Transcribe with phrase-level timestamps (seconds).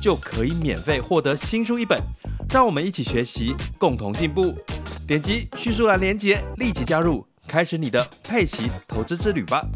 [0.00, 1.98] 就可以免费获得新书一本。
[2.50, 4.54] 让我们一起学习，共同进步。
[5.06, 7.26] 点击叙述栏连接，立即加入。
[7.46, 9.66] 开始你的配息投资之旅吧！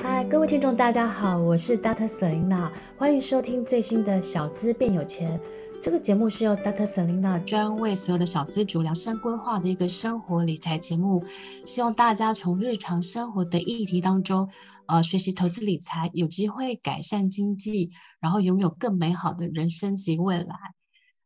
[0.00, 2.08] 嗨，各位听众，大家好，我是 Dr.
[2.08, 5.40] Selena，欢迎收听最新的小资变有钱。
[5.82, 6.86] 这个节目是由 Dr.
[6.86, 11.24] Selina 专为所有的小资主量身规划的一个生活理财节目，
[11.66, 14.48] 希望大家从日常生活的议题当中，
[14.86, 20.54] 呃，学习投资理财，有机会改善经济，然后拥有更美好的人生及未来。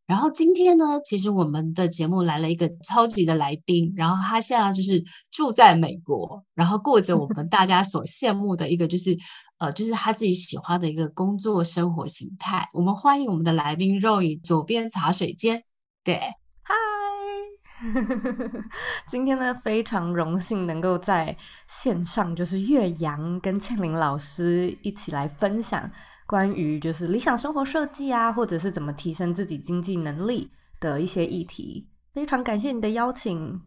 [0.06, 9.18] 然后今天呢，其实我们的节目来了一个超级的来宾，然后他现在就是住在美国，然后过着我 们大家所羡慕的一个就是
[9.58, 12.68] 呃，就是他自己喜欢的一个工作生活形态。
[12.72, 15.64] 我们欢迎我们的来宾 Roy，左边茶水间。
[16.04, 16.20] 对，
[16.62, 16.74] 嗨，
[19.08, 25.90] 今天呢非常荣幸能够在线上，就是岳阳跟倩玲老师一起来分享。
[26.26, 33.60] 关于就是理想生活设计啊，或者是怎么提升自己经济能力的一些议题，非常感谢你的邀请。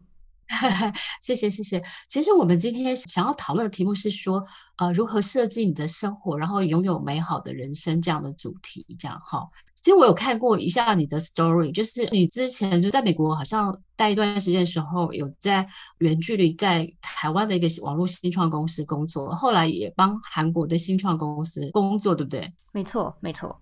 [1.22, 1.80] 谢谢谢谢。
[2.08, 4.44] 其实我们今天想要讨论的题目是说，
[4.78, 9.48] 呃，如何设计你的生活，然后拥有美好的人生这样的主题，这样哈。
[9.82, 15.66] 其实我有看过一下你的 story，就是你之前就在美国好像待一段时间的时候，有在
[15.98, 22.52] 远距离在台湾的一个网络新创公司工作，后来也帮韩国的新创公司工作，对不对？
[22.72, 23.58] 没错，没错。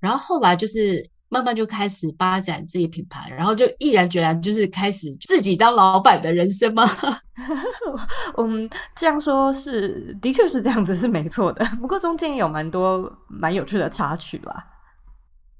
[0.00, 6.84] 然后后来就是慢慢就开始发展自己品牌，然后就毅然决然就是开始自己当老板的人生吗？
[8.36, 11.64] 嗯，这样说是的确是这样子，是没错的。
[11.80, 14.66] 不过中间也有蛮多蛮有趣的插曲啦。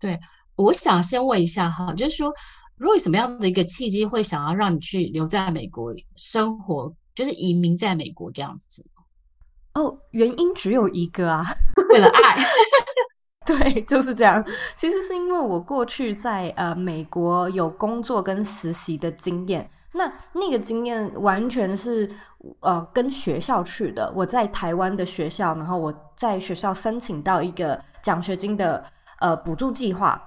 [0.00, 0.18] 对，
[0.56, 2.32] 我想先问一下哈，就是说，
[2.76, 8.84] 如果什么样的一个契机会想要让你去留在美国生活，就是移民在美国这样子？
[9.74, 11.44] 哦，原因只有一个啊，
[11.90, 12.34] 为了爱。
[13.46, 14.44] 对，就是这样。
[14.74, 22.10] 其实是因为我过去在呃美国有工作跟实习的经验，那那个经验完全是
[22.60, 24.12] 呃跟学校去的。
[24.16, 28.84] 我在台湾的学校，然后我在学校申请到一个奖学金的。
[29.24, 30.20] 呃，补助计划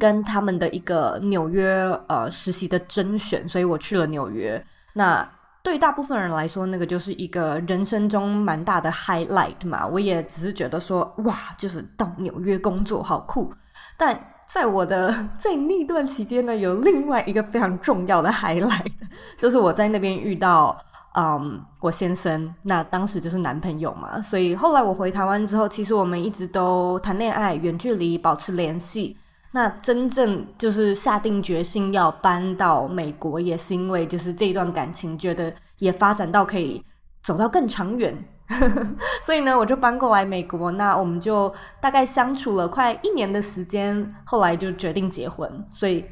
[0.00, 1.72] 跟他们的一个纽约
[2.08, 4.60] 呃实习的甄选，所以我去了纽约。
[4.94, 5.24] 那
[5.62, 9.86] 对大部分人来说，那个就是一个人生中蛮大的 highlight 嘛。
[9.86, 13.54] 我也只是觉得说，哇，就是到纽约工作好酷。
[13.96, 15.08] 但在我的
[15.38, 18.92] 在那段期间呢，有另外一个非常重要的 highlight，
[19.38, 20.76] 就是我在那边遇到。
[21.18, 29.16] 嗯我先生，那当时就是男朋友嘛，所以后来我回台湾之后，其实我们一直都谈恋爱，远距离保持联系。
[29.52, 36.84] 那真正就是下定决心要搬到美国，也是因为就是这一段感情，觉得也发展到可以
[37.22, 38.14] 走到更长远，
[39.24, 40.70] 所以呢，我就搬过来美国。
[40.72, 41.50] 那我们就
[41.80, 45.50] 大概相处了快一年的时间，后来就决定结婚。
[45.70, 46.04] 所以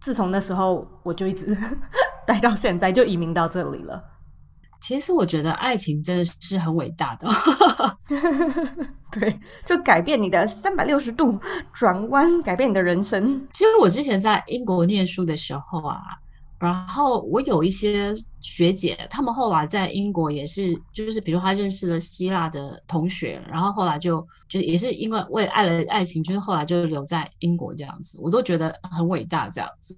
[0.00, 1.56] 自从那时候，我就一直
[2.26, 4.02] 待到现在，就移民到这里了。
[4.80, 7.28] 其实我觉得爱情真的是很伟大的，
[9.10, 11.38] 对，就改变你的三百六十度
[11.72, 13.46] 转弯，改变你的人生。
[13.52, 16.00] 其实我之前在英国念书的时候啊。
[16.60, 29.94] 然后我有一些学姐，他们后来在英国也是，就是比如她认识了希腊的同学，然后后来就就是也是因为为爱了爱情，就是后来就留在英国这样子，我都觉得很伟大这样子。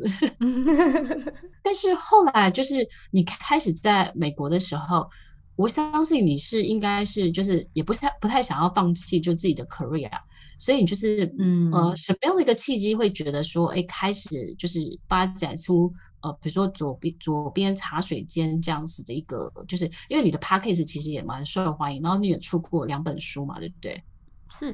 [1.65, 5.09] 但是后来就是你开始在美国的时候，
[5.57, 10.11] 我相信你是应该是就是也不太不太想要放弃就自己的 career，
[10.59, 15.91] 所以你就是嗯呃什么样的一个契机会觉得说，哎，开始就是发展出。
[16.23, 24.03] 呃，比如说左边左边茶水间这样子的一个，就是因为你的 p a c k a g e 其实也蛮受欢迎，然后你也出过两本书嘛，对不对？
[24.51, 24.73] 是，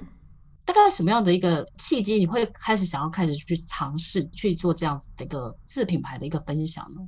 [0.65, 7.01] 大概什么样的一个契机，你会开始想要开始去尝试去做这样子的一个自品牌的一个分享呢？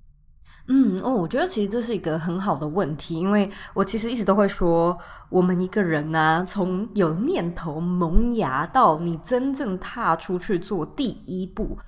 [0.71, 4.97] 嗯，哦，我觉得其实这是一个很好的问题，因为我其实一直都会说，
[5.31, 11.79] 我们一个人呢、啊，从有念头萌芽到你真正踏出去做第一步。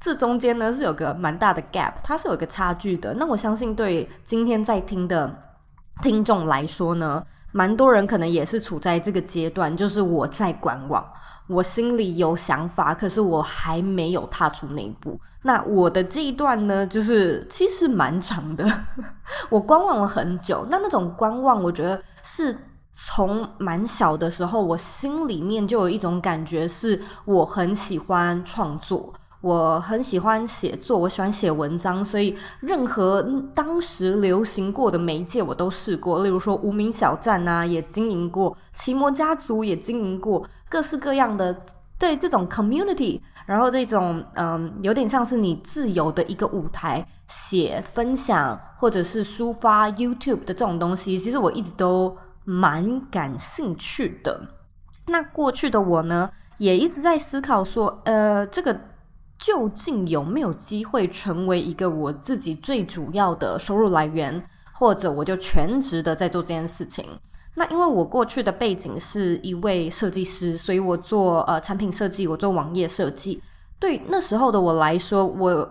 [0.00, 3.14] 这中间呢是有个蛮大的 gap，它是有一个差距的。
[3.14, 5.34] 那我相信对今天在听的
[6.02, 7.22] 听众来说呢，
[7.52, 11.04] 蛮多人可能也是处在这个阶段，就是我在观望，
[11.48, 15.18] 我心里有想法，可是我还没有踏出那一步。
[15.42, 18.64] 那我的这一段呢，就是其实蛮长的，
[19.50, 20.66] 我观望了很久。
[20.70, 22.56] 那那种观望，我觉得是
[22.92, 29.12] 从蛮小的时候，我心里面就有一种感觉，是我很喜欢创作。
[29.40, 33.22] 我很喜欢写作，我喜欢写文章，所以任何
[33.54, 36.24] 当时流行过的媒介我都试过。
[36.24, 41.56] 例如说无名小站啊，也经营过；奇摩家族也经营过，各式各样的
[41.96, 54.40] 对这种 community，然后这种嗯，有点像是你自由的一个舞台，写分享或者是抒发 YouTube 的这种东西，其实我一直都蛮感兴趣的。
[55.06, 58.76] 那过去的我呢，也一直在思考说，呃，这个。
[59.38, 67.06] 究竟有没有机会成为一个我自己最主要的收入来源，或者我就全职的在做这件事情？
[67.54, 73.42] 那因为我过去的背景是一位设计师，所以我做呃产品设计，我做网页设计。
[73.78, 75.70] 对那时候的我来说，我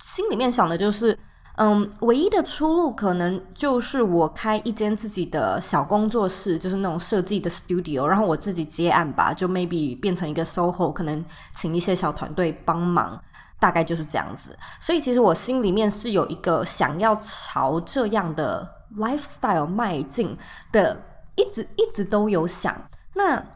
[0.00, 1.18] 心里面想的就是。
[1.56, 13.22] 嗯，唯一的出路可能就是我开一间自己的小工作室，就是那种设计的 studio，然后我自己接案吧，就 maybe 变成一个 SOHO，可能请一些小团队帮忙，
[13.60, 14.58] 大概就是这样子。
[14.80, 20.36] 所以其实我心里面是有一个想要朝这样的 lifestyle 迈进
[20.72, 21.00] 的，
[21.36, 22.74] 一直一直都有想。
[23.14, 23.53] 那。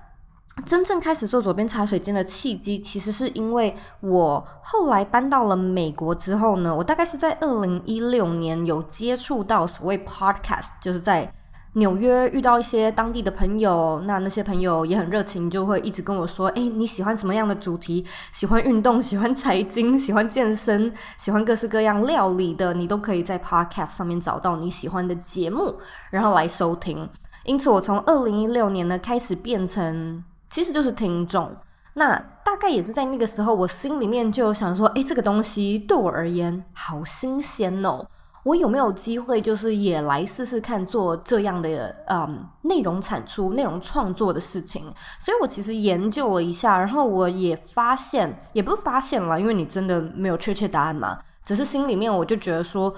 [0.67, 11.31] 真正开始做左边茶水间的契机，其实是因为我后来搬到了美国之后呢，我大概是在二零一六年有接触到所谓 podcast，就是在
[11.75, 18.05] 纽约遇到一些当地的朋友，那那些朋友也很热情，就会一直跟我说：“诶，你喜欢什么样的主题？
[18.33, 25.77] 喜欢运动，喜欢财经，喜欢健身，喜欢各式各样料理的，你都可以在 podcast 上面找到你喜欢的节目，
[26.11, 27.09] 然后来收听。”
[27.45, 30.25] 因此，我从二零一六年呢开始变成。
[30.59, 31.55] 其实就是听众，
[31.95, 38.05] 那大概也是在那个时候，我心里面就想说，诶，这个东西对我而言好新鲜哦，
[38.43, 44.83] 我有没有机会就是也来试试看做这样的嗯内容产出、内容创作的事情？
[45.21, 52.93] 所以我其实研究了一下，然后我也发现，也不是发现了，因为你真的没有确切答案嘛，只是心里面我就觉得说，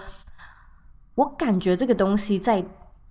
[1.15, 2.65] 我感觉这个东西在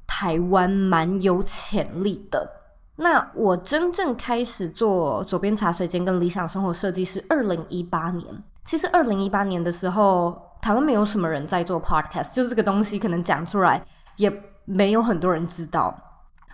[0.08, 2.56] 台湾蛮有潜力的。
[3.02, 8.44] 那我真正开始做左边茶水间跟理想生活设计是二零一八年。
[8.66, 13.82] 其实二零一八年的时候，台湾没有什么人在做 podcast，就是这个东西可能讲出来
[14.18, 14.30] 也
[14.66, 15.98] 没有很多人知道。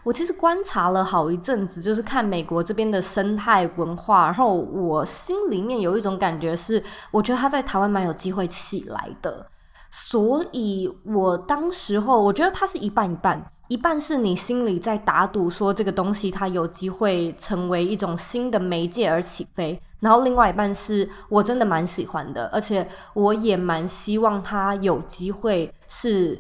[0.04, 9.48] 我其实观察了好一阵子，就是看美国这边的生态文化，然后我心里面有一种感觉是，我觉得他在台湾蛮有机会起来的。
[9.90, 13.52] 所以我当时候，我觉得他是一半一半。
[13.68, 26.40] 一半是你心里在打赌，说这个东西它有机会成为一种新的媒介而起飞，然后另外一半是我真的蛮喜欢的，而且我也蛮希望它有机会是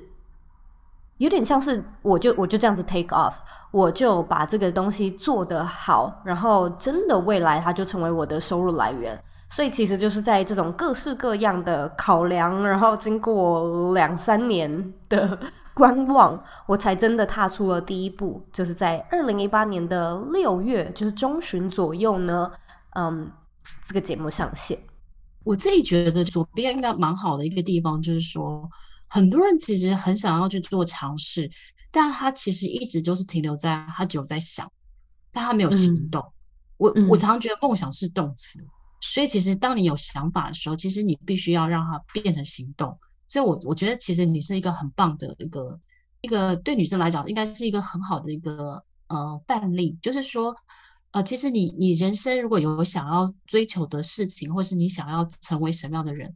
[1.18, 3.33] 有点像是我就我就这样子 take off，
[3.72, 9.19] 我就把这个东西做得好，然后真的未来它就成为我的收入来源。
[9.50, 15.39] 所以其实就是在这种各式各样的考量，然后经过两三年的。
[15.75, 22.50] 观望，我才真的踏出了第一步，就是在二零一八年的六月，就是中旬左右呢，
[22.96, 23.29] 嗯，
[23.86, 24.79] 这个节目上线。
[25.44, 28.67] 我自己觉得左边应该蛮好的一个地方，就是说
[29.10, 31.51] 很多人其实很想要去做尝试，
[31.91, 34.65] 但他其实一直就是停留在他只有在想，
[35.29, 36.22] 但他没有行动。
[36.22, 36.32] 嗯、
[36.77, 38.67] 我我常常觉得梦想是动词，嗯、
[39.01, 42.98] 所以其实当你有想法的时候，其实你必须要让它变成行动。
[43.36, 45.77] 所以我，我我觉得其实你是一个很棒的一个
[46.22, 49.98] 一个对女生来讲，应该是一个很好的一个呃范例。
[50.01, 50.56] 就是说，
[51.12, 56.34] 呃，其实你你人生如果有想要追求的事情，或是你想要成为什么样的人，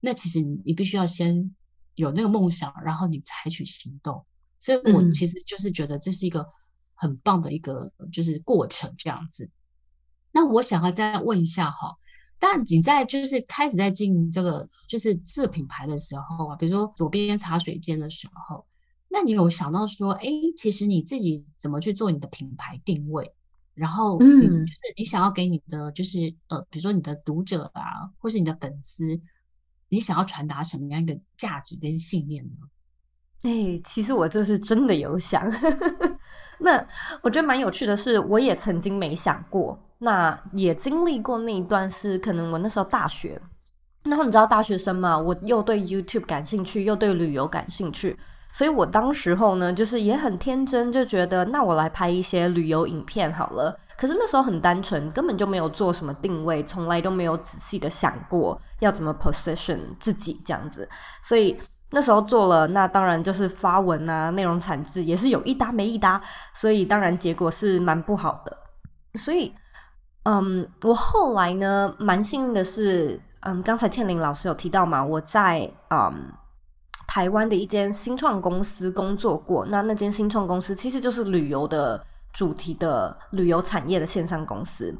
[0.00, 1.54] 那其实你你必须要先
[1.96, 4.24] 有那个梦想，然后你采取行动。
[4.58, 6.46] 所以我其实就是觉得这是一个
[6.94, 9.50] 很棒的一个就是过程这样子。
[10.32, 11.94] 那我想要再问一下哈。
[12.38, 18.64] 但你在就是开始在经营这个就是自品牌的时候啊，比如说左边茶水间的时候，
[19.08, 23.32] 那你有想到说，哎，其实你自己怎么去做你的品牌定位？
[23.74, 29.20] 然后，嗯，就是你想要给你的就是呃，比如说你的读者啊，或是你的粉丝，
[29.88, 32.50] 你想要传达什么样一个价值跟信念呢？
[33.42, 35.48] 哎，其实我这是真的有想。
[36.58, 36.84] 那
[37.22, 39.80] 我觉得蛮有趣的是，我也曾经没想过。
[39.98, 43.40] 那也经历过那一段，是可能我那时候大学，
[44.04, 48.16] 然后你知道大学生嘛，我又对 YouTube 感兴趣，又对旅游感兴趣，
[48.52, 53.76] 所以我当时候呢，就是也很天真，就觉得那我来拍一些旅游影片好了。
[53.96, 60.88] 可是那时候很单纯，根本就没有做什么定位，从来都没有仔细的想过要怎么 position 自己这样子。
[61.24, 66.22] 所以那时候做了，那当然就是发文啊，内容产制也是有一搭没一搭，
[66.54, 68.56] 所以当然结果是蛮不好的。
[69.18, 69.52] 所以，
[70.24, 76.32] 嗯，我后来呢，蛮幸运的是，嗯，刚才倩玲老师有提到嘛，我在嗯
[77.06, 82.04] 台湾的一间新创公司工作过，那那间新创公司其实就是旅游的。
[82.30, 84.94] 主题的旅游产业的线上公司，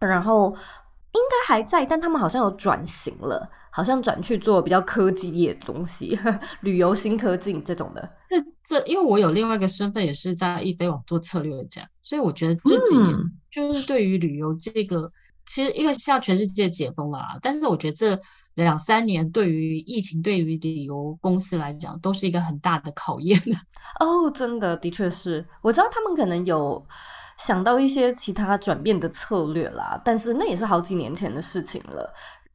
[0.00, 0.48] 然后
[1.12, 6.18] 应该还在，但他们好像有转型了，好像转去做比较科技业的东西，
[6.62, 8.02] 旅游新科技这种的。
[8.28, 13.14] 那这因为我有另外一个身份，也是在易飞网做策略这样，所以我觉得这几年
[13.56, 15.10] 就是对于旅游这个，
[15.46, 18.20] 其实因为现在全世界解封了，但是我觉得这。
[18.56, 23.38] 两三年对于疫情，对于旅游公司来讲，都是一个很大的考验
[24.00, 25.44] 哦，真的，的确是。
[25.60, 26.82] 我知道他们可能有
[27.36, 32.10] 想到一些其他转变的策略啦，但是那也是好几年前的事情了。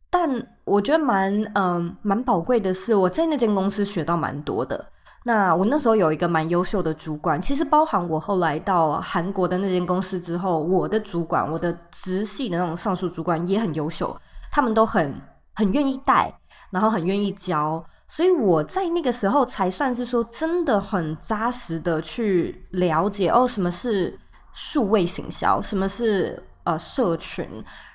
[0.10, 0.28] 但
[0.64, 4.84] 我觉得蛮嗯蛮宝贵的是，我在那间公司学到蛮多的。
[5.24, 14.16] 那我那时候有一个蛮优秀的主管，其实包含我后来到韩国的那间公司之后，我的主管，我的直系的那种上述主管也很优秀，
[14.52, 15.14] 他们都很。
[15.54, 16.34] 很愿意带，
[16.72, 24.18] 然后很愿意教，所以我在那个时候才算是说真的很扎实的去了解哦，什么是
[24.54, 27.46] 数位行销，什么是呃社群，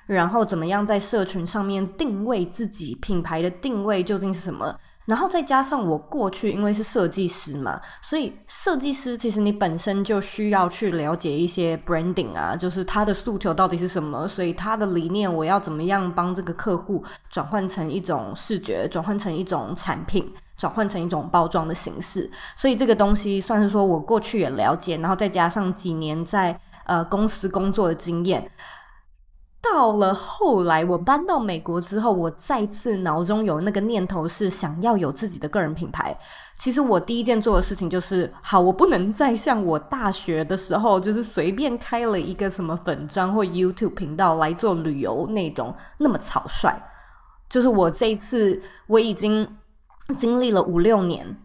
[0.05, 4.77] 然后怎么样在社群上面定位自己品牌的定位究竟是什么。
[5.07, 22.29] 然后再加上我过去因为是设计师嘛，所以设计师其实你本身就需要去了解一些 branding 啊，就是他的诉求到底是什么，所以他的理念我要怎么样帮这个客户转换成一种视觉，转换成一种产品，转换成一种包装的形式。
[22.55, 28.51] 所以这个东西算是说我过去也了解，然后再加上几年在呃公司工作的经验。
[29.73, 36.17] 到了后来，我搬到美国之后，我再次脑中有那个念头是想要有自己的个人品牌。
[36.55, 46.73] 其实我第一件做的事情就是，好，我不能再像我大学的时候，就是随便开了一个什么粉专或 YouTube 频道来做旅游内容，那么草率。
[47.49, 49.47] 就是我这一次，我已经
[50.15, 51.37] 经历了五六年。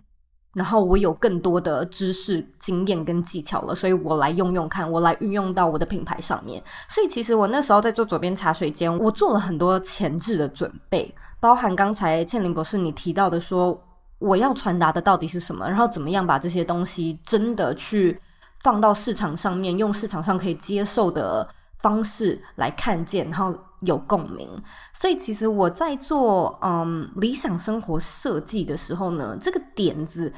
[0.54, 6.62] 然后我有更多的知识、经验跟技巧了，所以我来用用看，我来运用到我的品牌上面。
[6.88, 13.82] 所以其实我那时候在做左边茶水间，我做了很多前置的准备，包含刚才倩玲博士你提到的说，
[14.18, 18.20] 我要传达的到底是什么，然后怎么样把这些东西真的去
[18.60, 24.48] 放到市场上面，用市场上可以接受的方式来看见，然后有共鸣。
[24.92, 30.32] 所以其实我在做嗯理想生活设计的时候呢，这个点子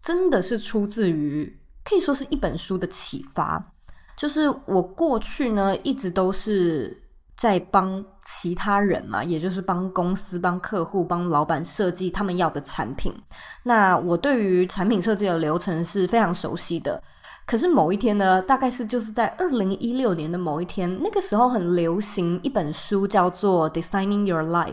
[0.00, 3.72] 真的是出自于可以说是一本书的启发。
[4.16, 7.02] 就是我过去呢一直都是
[7.36, 13.14] 在帮其他人嘛，也就是帮公司、帮客户、帮老板设计他们要的产品。
[13.62, 17.02] 那我对于产品设计的流程是非常熟悉的。
[17.50, 24.68] 可是某一天呢，大概是就是在二零一六年的某一天，那个时候很流行一本书，叫做《Designing Your Life》，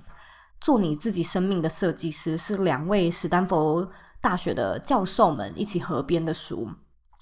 [0.61, 3.89] 做你自己生命的设计师，是两位史丹佛
[4.21, 6.69] 大学的教授们一起合编的书。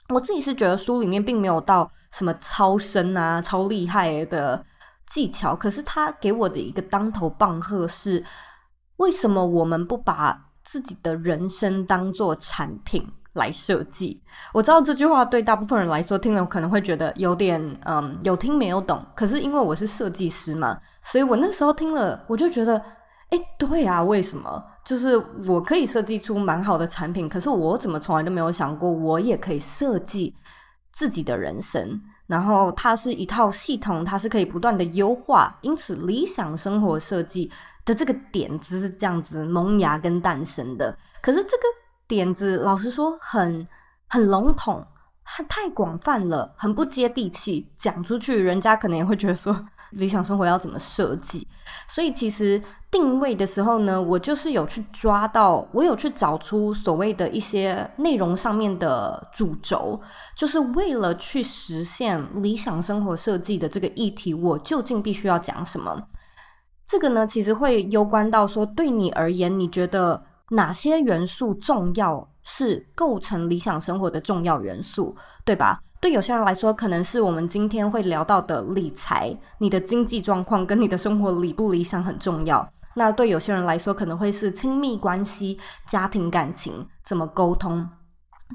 [0.10, 4.62] 我自己是觉得书里面并没有到什么超深啊、超厉害的
[5.08, 8.22] 技巧，可是他给我的一个当头棒喝是：
[8.98, 13.10] 为什么我们不把自己的人生当做产品？
[13.36, 14.22] 来设计，
[14.54, 19.06] 我知道这句话对大部分人来说听了可能会觉得有点嗯，有听没有懂。
[19.14, 22.82] 可是因为我是设计师嘛，所以我那时候听了我就觉得，
[23.32, 24.64] 诶，对啊，为什么？
[24.86, 30.34] 就是我可以设计出蛮好的产品，可是我怎么从来都没有想过，我也可以设计
[30.94, 32.02] 自己的人生。
[32.28, 35.58] 然后它是一套系统，它是可以不断的优化。
[35.62, 37.52] 因此，理想生活设计
[37.84, 40.98] 的这个点子是这样子萌芽跟诞生的。
[41.22, 41.64] 可是这个。
[42.08, 43.68] 点子老实说很
[44.08, 44.86] 很笼统，
[45.24, 47.72] 很太广泛了，很不接地气。
[47.78, 51.48] 讲出去，人家可能也会觉得说理想生活要怎么设计。
[51.88, 60.00] 所以其实定位的时候呢，我就是有去抓到，我有去找出所谓的一些内容上面的主轴，
[60.36, 66.04] 就是为了去实现理想生活设计的这个议题，我究竟必须要讲什么？
[66.86, 70.24] 这个呢，其实会攸关到说，对你而言，你觉得。
[70.52, 75.80] 哪些元素重要，是构成理想生活的重要元素，对吧？
[76.02, 82.68] 对有些人来说，可能是我们今天会聊到的理财，你的经济状况跟你的生活理不理想很重要。
[82.94, 87.88] 那对有些人来说，可能会是亲密关系、家庭感情怎么沟通。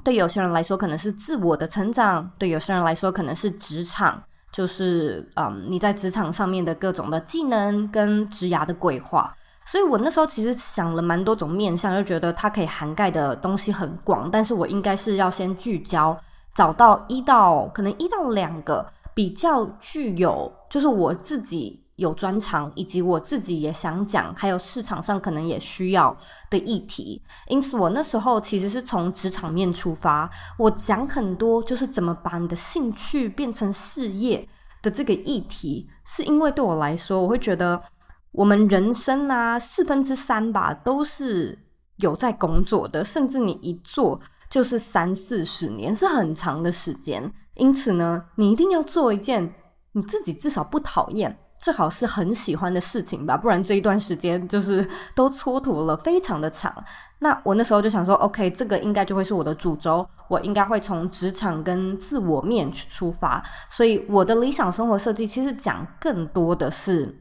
[0.05, 9.33] 对有些人来说可能是自我的成长，对有些人来说可能是职场，就是嗯你在职场上面的各种的技能跟职涯的规划。
[9.63, 16.17] 所以我那时候其实想了蛮多种面向，就觉得它可以涵盖的东西很广，但是我应该是要先聚焦，
[16.53, 26.17] 找到一到可能一到两个比较具有，就是我自己有专长，以及我自己也想讲，还有市场上可能也需要
[26.49, 27.21] 的议题。
[27.47, 34.45] 因此，我那时候其实是从职场面出发，我讲很多就是怎么把你的兴趣变成事业
[34.81, 37.81] 的这个议题，是因为对我来说，我会觉得。
[38.31, 41.59] 我们人生啊，四分之三吧，都是
[41.97, 44.19] 有在工作的，甚至你一做
[44.49, 47.31] 就是三四十年，是很长的时间。
[47.55, 49.53] 因此呢，你一定要做一件
[49.91, 56.73] 你自己至少不讨厌，最好是很喜欢的事情吧，不然这一段时间就是 都蹉跎了，非常的长。
[57.19, 67.20] 那我那时候就想说，OK，这个应该就会是我的主轴，我应该会从职场跟自我面去出发，所以我的理想生活设计其实讲更多的是。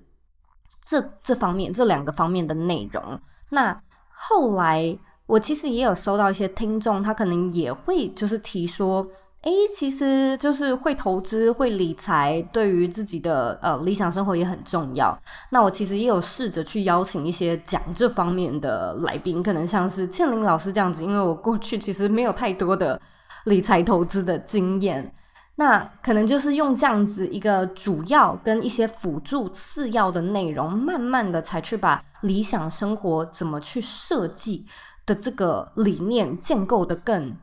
[0.90, 3.20] 这这方面这两个方面的内容，
[3.50, 9.06] 那后来我其实也有收到一些听众，他可能也会就是提说，
[9.42, 15.16] 诶，其实就是会投资、会理财，对于自己的呃理想生活也很重要。
[15.50, 23.00] 那我其实也有试着去邀请一些讲这方面的来宾，可能像是倩玲老师这样子，因为我过去其实没有太多的
[23.44, 25.14] 理财投资的经验。
[25.60, 34.64] 那可能就是用这样子一个主要跟一些辅助次要的内容，慢慢的才去把理想生活怎么去设计
[35.04, 37.36] 的这个理念建构的更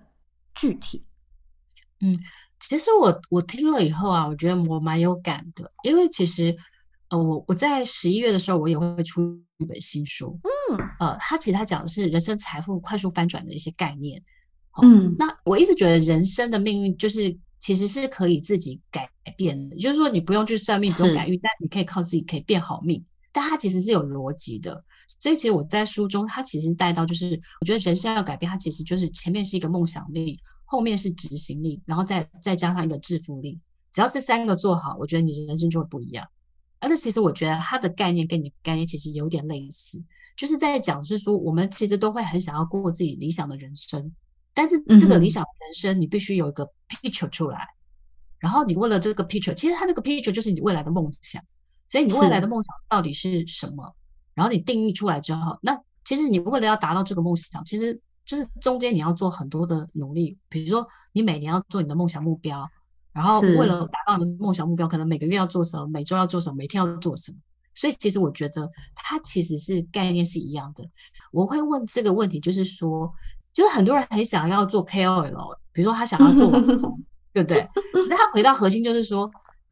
[0.55, 1.05] 具体。
[2.01, 2.17] 嗯，
[2.59, 6.57] 其实我我听了以后啊，我觉得我蛮有感的，因为其实
[7.09, 10.39] 呃，我我在十一月的时候，我也会出一本新书，
[10.71, 14.19] 嗯，呃，它其实它讲的是人生财富快速翻转的一些概念。
[14.81, 17.37] 嗯，那我一直觉得人生的命运就是。
[17.59, 23.03] 其实是可以自己改变的，就是说你不用去算命，不用改运，但你可以靠自己可以变好命。
[23.31, 24.83] 但它其实是有逻辑的，
[25.19, 33.59] 所以其实我在书中，它其实带到就是，我觉得人生要改变，它其实就是前面是一个梦想力，后面是执行力，然后再再加上一个致富力。
[33.93, 36.27] 只要这三个做好，我觉得你的人生就会不一样。
[36.79, 40.01] 而那其实我觉得它的概念跟你的概念其实有点类似，
[40.35, 44.11] 就是在讲是说，我们其实都会很想要过自己理想的人生。
[44.57, 47.67] 但是这个理想人生，你必须有一个 picture 出来，
[48.39, 51.39] 然后你为了这个 picture，其实它这个 picture 就是你未来的梦想，
[51.87, 53.95] 所以你未来的梦想到底是什么？
[54.33, 62.67] 然后你定义出来之后，那其实你为了要达到这个梦想，其实就是中间你要做很多的努力，比如说你每年要做你的梦想目标，
[63.13, 67.37] 然后为了达到你的梦想目标，可能每个月要做什么，每周要做什么，每天要做什么。
[67.75, 70.83] 所以其实我觉得它其实是概念是一样的。
[71.31, 73.13] 我会问这个问题，就是说。
[73.53, 77.67] 就是很多人很想要做 KOL，比如说他想要做网红， 对不对？
[78.09, 79.29] 那他回到核心就是说，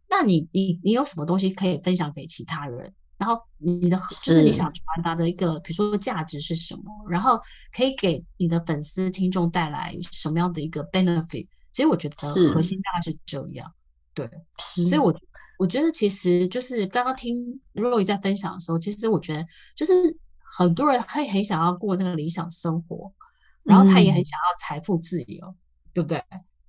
[0.10, 2.94] 那你你你有什么东西可以分享给其他人？
[3.18, 6.84] 然后你的就是你想传达的一个，比如说价值是什么？
[7.10, 7.40] 然后
[7.72, 11.48] 可以给你的粉丝听众带来什么样的一个 benefit？
[11.72, 12.16] 其实我觉得
[12.54, 13.72] 核心大概是这样，
[14.14, 14.30] 对。
[14.58, 15.16] 所以我
[15.58, 19.94] 我觉得其实就是刚刚听 Roy 在分享的时候，其实我觉得就是
[20.58, 23.12] 很多人会很想要过那个理想生活。
[23.66, 25.56] 然后他也很想要财富自由，嗯、
[25.94, 26.24] 对不对？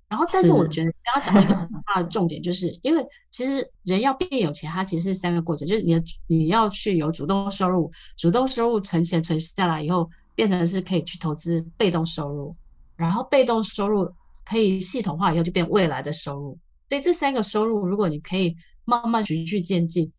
[0.09, 12.55] 然后，但是我觉得刚刚讲一个很 大的重点，就是因为其实人要变有钱，它其实是三个过程，就是你的你要去有主动收入，主动收入存钱存下来以后，变成是可以去投资被动收入，
[12.95, 14.09] 然后被动收入
[14.45, 16.57] 可以系统化以后就变未来的收入。
[16.89, 20.13] 所以这三个收入，如果你可以慢慢循序渐进，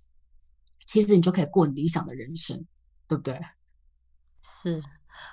[0.85, 2.61] 其实你就可以过你理想的人生，
[3.07, 3.39] 对不对？
[4.41, 4.83] 是。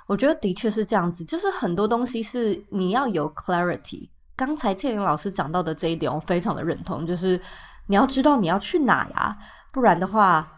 [0.07, 4.09] 我觉得的确是这样子，就是很多东西是你要有 clarity。
[4.37, 7.41] 刚才倩玲老师讲到的这一点，我非常的认同，就是
[7.87, 9.37] 你要知道你要去哪呀，
[9.73, 10.51] 不然的话，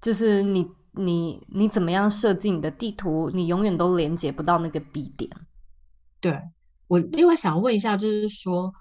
[0.00, 5.30] 就是你你你怎么样设计你的地图，你永远都连接不到那个 B 点。
[6.20, 6.38] 对，
[6.86, 8.72] 我另外想问一下，就是说，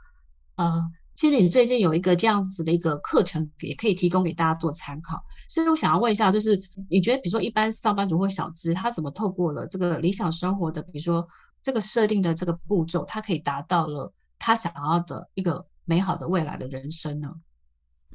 [0.57, 0.83] 呃，
[1.21, 5.23] 其实你最近有一个这样子的一个课程，也可以提供给大家做参考。
[5.47, 11.23] 所以我想要问一下，就是你觉得，比如说一般上班族或小资，他怎么透过了这个理想生活的，比如说
[11.61, 17.31] 这个设定的这个步骤，他可以达到了他想要的一个美好的未来的人生呢？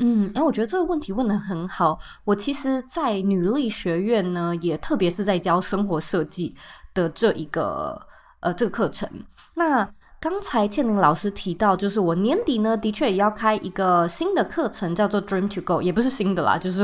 [0.00, 1.96] 嗯，哎，我觉得这个问题问得很好。
[2.24, 6.56] 我其实，在女力学院呢，也特别是在教生活设计
[6.92, 8.04] 的这一个
[8.40, 9.08] 呃这个课程。
[9.54, 9.88] 那
[10.28, 16.82] 刚才倩玲老师提到，就是我年底呢，的确也要开一个新的课程，叫做 Dream to Go，也不是新的啦，就是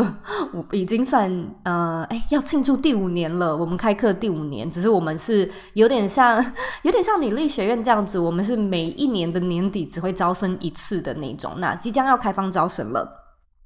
[0.52, 1.28] 我已经算
[1.64, 3.56] 呃，哎，要庆祝第五年了。
[3.56, 6.40] 我们开课第五年，只是我们是有点像，
[6.84, 11.54] 有点像女力学院这样子，我们是每一年的年底只会招生一次的那种。
[11.56, 13.21] 那即将要开放招生了。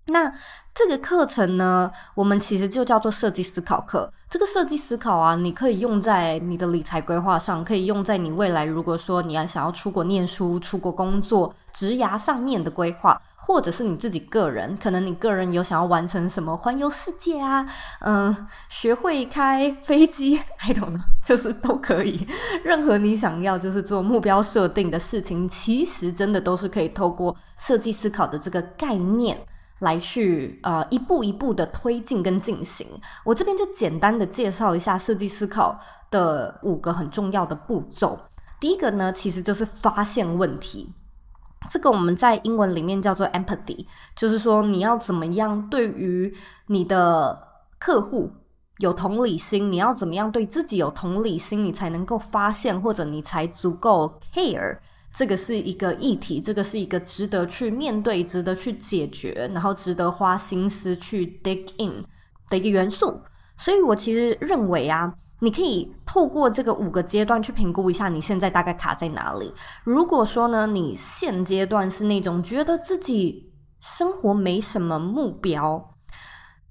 [0.08, 0.32] 那
[0.72, 4.12] 这个课程呢，我们其实就叫做设计思考课。
[4.30, 17.66] 这个设计思考啊，你可以用在你的理财规划上，可以用在你未来如果说你要想要出国念书、出国工作、职涯上面的规划，或者是你自己个人，可能你个人有想要完成什么环游世界啊，
[18.00, 22.26] 嗯，学会开飞机， I don't know， 就是都可以。
[22.62, 29.44] 任何你想要就是做目标设定的事情，其实真的都是可以透过设计思考的这个概念。
[29.80, 32.86] 来去呃一步一步的推进跟进行，
[33.24, 35.78] 我这边就简单的介绍一下设计思考
[36.10, 38.18] 的五个很重要的步骤。
[38.58, 40.90] 第一个呢，其实就是发现问题，
[41.68, 46.34] 这个我们在英文里面叫做 empathy，就是说你要怎么样对于
[46.68, 47.38] 你的
[47.78, 48.32] 客户
[48.78, 54.78] 有同理心，你要怎么样对自己有同理心，你才能够发现或者你才足够 care。
[55.16, 62.04] 这个是一个议题，这个是一个值得去面对、值得去解决，然后值得花心思去 dig in
[62.50, 63.18] 的一个元素。
[63.56, 69.50] 所以我其实认为啊，你可以透过这个五个阶段去评估一下你现在大概卡在哪里。
[69.84, 73.50] 如果说呢，你现阶段是那种觉得自己
[73.80, 75.95] 生活没什么目标。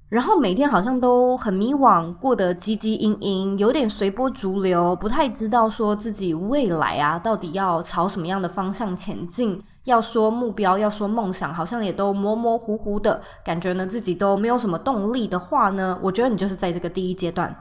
[0.08, 9.62] 然后每天好像都很迷惘，过得汲汲营营，有点随波逐流，不太知道说自己未来啊到底要朝什么样的方向前进。
[9.86, 17.56] 要说目标，要说梦想，好像也都模模糊糊的，感觉呢自己都没有什么动力的话呢，我觉得你就是在这个第一阶段，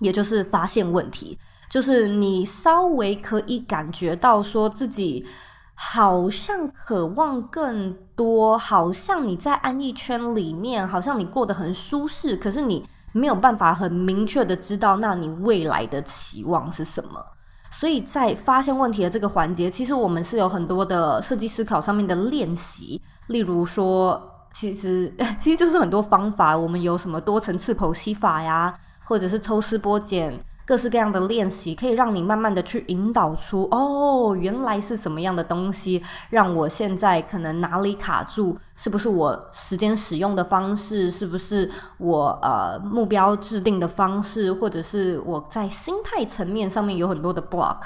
[0.00, 1.38] 也就是发现问题，
[1.70, 5.24] 就是你稍微可以感觉到说自己。
[5.74, 17.24] 好像渴望更多，好像你在安逸圈里面，好像你过得很舒适，可是你没有办法很明确的知道，那你未来的期望是什么？
[17.70, 30.40] 所以在发现问题的这个环节，其实我们是有很多的设计思考上面的练习，例如说，其实 其实就是很多方法，我们有什么多层次剖析法呀，或者是抽丝剥茧。
[30.66, 38.56] 各式各样的练习可以让你慢慢的去引导出哦，原来是什么样的东西让我现在可能哪里卡住？
[38.74, 41.10] 是不是我时间使用的方式？
[41.10, 44.50] 是不是我呃目标制定的方式？
[44.52, 47.80] 或者是我在心态层面上面有很多的 block？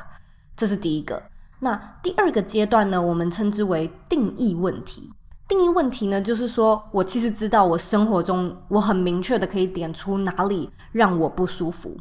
[0.57, 1.21] 这是第一个。
[1.61, 5.11] 那第二个阶段呢，我们称之为定义问题。
[5.49, 11.97] 定义问题呢，就是说我其实知道我生活中我很明确的可以点出哪里让我不舒服。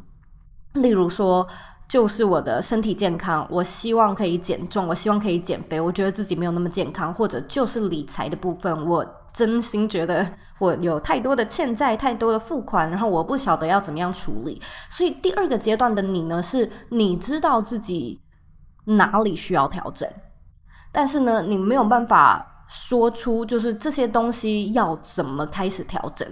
[0.82, 1.46] 例如说，
[1.88, 10.26] 就是我的身体健康，我希望可以减重，我希望可以减肥，我觉得自己没有那么健康，或者就是理财的部分，我真心觉得
[10.58, 14.60] 我有太多的欠债，太多的付款，然后我不晓得要怎么样处理。
[14.90, 18.20] 所以第二个阶段的你呢，是你知道自己
[18.84, 20.08] 哪里需要调整，
[20.92, 26.28] 但是呢，你没有办法说出就是这些东西要怎么开始调整。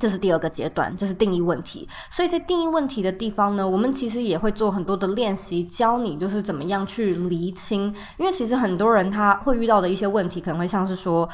[0.00, 1.88] 这是第二个阶段，这是定义问题。
[2.10, 7.84] 所以在定义问题的地方呢，我们其实也会做很多的练习，教你就是怎么样去厘清。
[8.18, 11.28] 因为其实很多人他会遇到的一些问题，可能会像是说，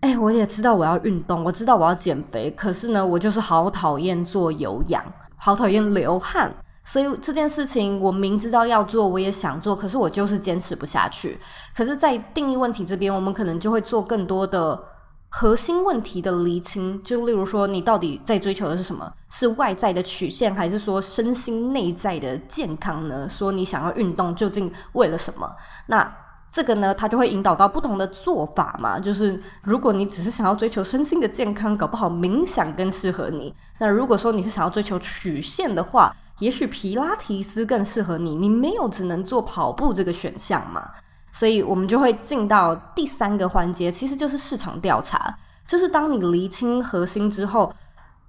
[0.00, 5.04] 哎，我也知道我要运动，我知道我要减肥，可是呢，我就是好讨厌做有氧，
[5.36, 6.52] 好讨厌流汗。
[6.84, 11.38] 所以这件事情我明知道要做，我也想做，可是我就是坚持不下去。
[11.76, 14.91] 可是，在定义问题这边，我们可能就会做更多的。
[15.34, 19.10] 核心问题的厘清，就例如说，你到底在追求的是什么？
[19.30, 23.26] 是外在的曲线，还是说身心内在的健康呢？
[23.26, 25.50] 说你想要运动，究竟为了什么？
[25.86, 26.14] 那
[26.50, 29.00] 这个呢，它就会引导到不同的做法嘛。
[29.00, 33.54] 就是如果你只是想要追求身心的健康，搞不好冥想更适合你。
[33.78, 38.36] 那如果说你是想要追求曲线的话，也许皮拉提斯更适合你。
[38.36, 40.90] 你没有只能做跑步这个选项嘛。
[41.32, 45.36] 所以我们就会进到第三个环节，其实就是市场调查。
[45.64, 47.74] 就是当你厘清核心之后，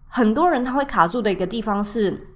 [0.08, 2.36] 很多人他会卡住的一个地方是，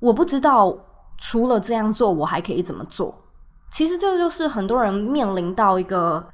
[0.00, 0.76] 我不知道
[1.16, 3.22] 除了这样做，我还可以怎么做。
[3.70, 6.26] 其实这就是很多人面临到一个。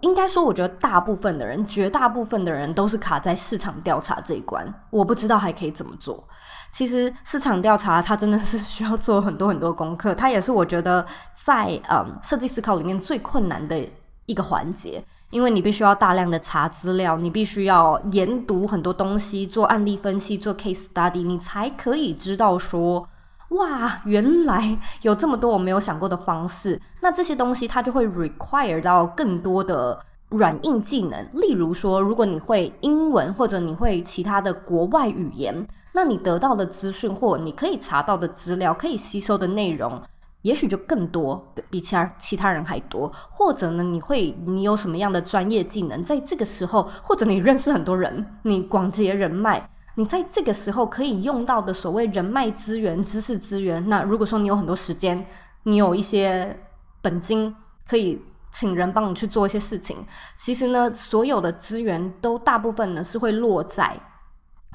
[0.00, 4.66] 应该说，我觉得大部分的人，绝大部分的人都是卡在市场调查这一关。
[4.88, 6.26] 我不知道还可以怎么做。
[6.72, 13.78] 其实市场调查它真的是需要做很多很多功课，它也是我觉得在嗯设计思考里面最困难的
[14.24, 23.06] 一个环节，因为你必须要大量的查资料，你必须要研读很多东西，做案例分析，做 case study，你才可以知道说
[23.50, 26.80] 哇，原来有这么多我没有想过的方式。
[27.02, 31.28] 那这些东西它就会 require 到更多的软硬技能。
[31.34, 40.00] 例如说，如果你会英文或者你会其他的国外语言，那你得到的资讯或你可以查到的资料，可以吸收的内容。
[40.42, 53.88] 也许就更多，比其他其他人还多，或者呢，你会你有什么样的专业技能，在这个时候，或者你认识很多人，你广结人脉，你在这个时候可以用到的所谓人脉资源、知识资源。
[53.88, 55.24] 那如果说你有很多时间，
[55.62, 56.58] 你有一些
[57.00, 57.54] 本金，
[57.88, 60.04] 可以请人帮你去做一些事情。
[60.34, 63.96] 其实呢，所有的资源都大部分呢是会落在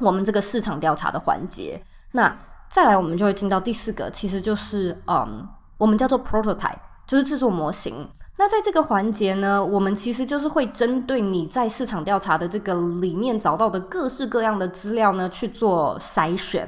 [0.02, 1.82] 我们这个市场调查的环节。
[2.12, 2.36] 那
[2.70, 5.48] 再来，我们就会进到第四个，其实就是嗯。
[5.80, 8.10] 我们叫做 prototype，就是制作模型。
[8.40, 16.68] 那在这个环节呢，我们其实就是会针对你在市场调查的这个里面找到的各式各样的资料呢去做筛选，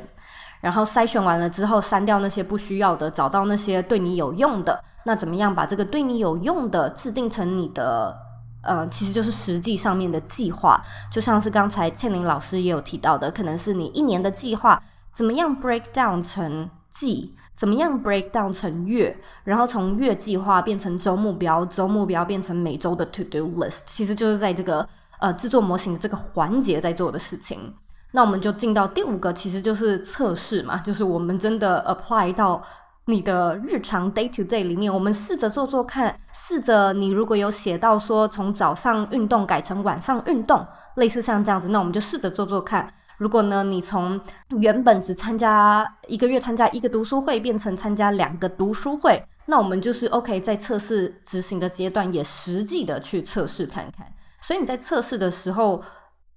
[0.61, 4.79] 然后筛选完了之后删掉那些不需要的，找到那些对你有用的。
[5.05, 8.15] 那怎么样把这个对你有用的制定成你的
[8.61, 10.81] 呃，其实就是实际上面的计划。
[11.11, 14.81] 就像是刚才倩玲老师也有提到的，可能是你一年的计划，
[15.13, 17.35] 怎么样 break down 成季。
[17.55, 24.87] 怎么样 break down 成月，然后从月计划变成周目标，周目标变成每周的 to do list，其实就是在这个
[25.19, 27.73] 呃制作模型这个环节在做的事情。
[28.11, 32.63] 那我们就进到第五个，其实就是测试嘛，就是我们真的 apply 到
[33.09, 40.63] 你的日常 day to day 里面，我们试着做做看，试着你如果有写到说从早上运动改成晚上运动，
[40.95, 42.87] 类似像这样子，那我们就试着做做看。
[43.17, 44.21] 如果呢，你从
[44.59, 54.05] 原本只参加一个月参加一个读书会，变成参加两个读书会，那我们就是 OK，在测试执行的阶段，也实际的去测试看看。
[54.39, 55.83] 所以你在测试的时候，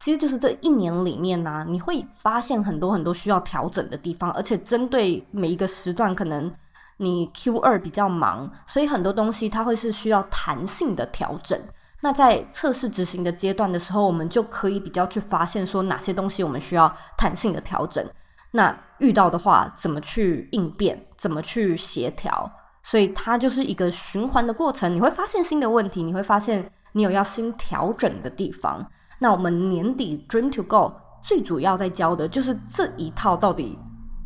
[0.02, 6.52] 其实就是这一年里面呢、你会发现很多很多需要调整的地方，而且针对每一个时段，可能
[6.96, 11.56] 你 Q 二比较忙，所以很多东西它会是需要弹性的调整。
[12.00, 18.04] 那在测试执行的阶段的时候，我们就可以比较去发现说哪些东西我们需要弹性的调整。
[18.50, 22.50] 那遇到的话，怎么去应变，怎么去协调？
[22.82, 24.92] 所以它就是一个循环的过程。
[24.92, 28.84] 你会发现新的问题，你会发现你有要新调整的地方。
[29.22, 33.78] 那我们年底 Dream to Go 最主要在教的就是这一套到底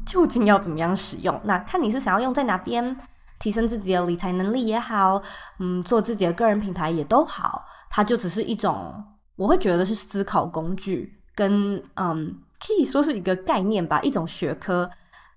[0.04, 1.38] 究竟要怎么样使用？
[1.44, 2.96] 那看你是想要用在哪边。
[3.38, 5.20] 提升自己的理财能力也好，
[5.58, 9.04] 嗯，做自己的个人品牌也都好，它就只是一种，
[9.36, 14.90] 我会觉得是思考工具，跟嗯，可以说是一个概念吧，一种学科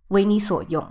[0.07, 0.81] 为你所用。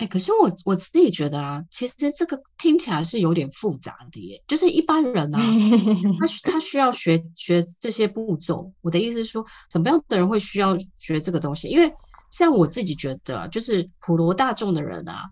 [0.00, 5.38] 哎、欸，可是我我自己觉得啊，其实这个听起来是有点复杂的耶，就是一般人啊，
[6.18, 8.72] 他他需要学学这些步骤。
[8.80, 11.68] 我的意思是说，怎么样的人会需要学这个东西？
[11.68, 11.92] 因为
[12.30, 15.30] 像我自己觉得，就是普罗大众的人啊。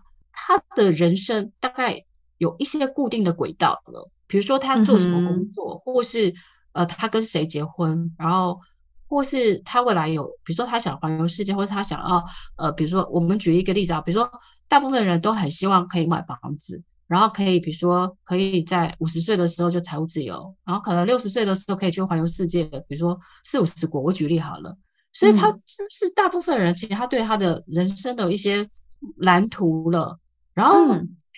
[0.51, 2.03] 他的人生大概
[2.39, 6.33] 有一些固定的轨道了，比如说他做什么工作，嗯、或是
[6.73, 8.59] 呃他跟谁结婚，然后
[9.09, 12.25] 或是他未来有，比如说他想环游世界，或是他想要
[12.57, 14.31] 呃，比如说我们举一个例子啊，比如说
[14.69, 24.77] 大部分人都很希望可以买房子，然后可以比如说可以在五十岁的时候就财务自由，然后可能六十岁的时候可以去环游世界，比如说四五十国，我举例好了，
[25.13, 28.69] 所以他是不是大部分人其实他对他的人生的一些
[29.17, 30.19] 蓝图了？
[30.55, 30.89] 然后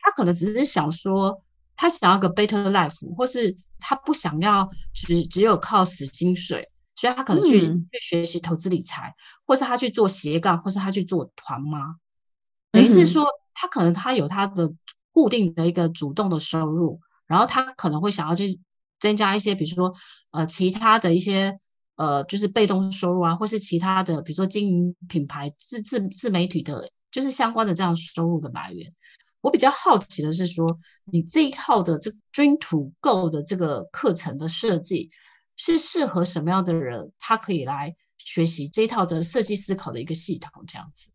[0.02, 1.40] 他可能只是想说，
[1.76, 6.66] 他想要个 better life，或是他不想要只只有靠死薪水，
[7.00, 9.14] 所以他可能去、嗯、去学习投资理财，
[9.46, 11.96] 或是他去做斜杠，或是他去做团妈。
[12.72, 14.70] 等于是说，他可能他有他的
[15.10, 18.60] 固定的一个主动的收入，然后他可能会想要去
[18.98, 19.94] 增加一些，比如说
[20.32, 21.58] 呃其他的一些
[21.96, 26.90] 呃就是被动收入啊，或是其他的，比如说经营品牌、自自自媒体的。
[27.12, 28.94] 就是相关的这样收入的来源，
[29.40, 30.64] 我比较好奇的是说，
[31.06, 35.10] 你这一套的这 Dream to Go 的这个课程的设计，
[35.62, 41.12] 是适合什么样的人，他可以来学习这套的设计思考的一个系统这样子？